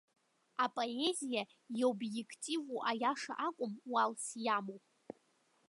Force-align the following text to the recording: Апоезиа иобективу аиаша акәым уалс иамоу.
Апоезиа 0.63 1.43
иобективу 1.79 2.77
аиаша 2.89 3.33
акәым 3.47 3.73
уалс 3.91 4.25
иамоу. 4.45 4.79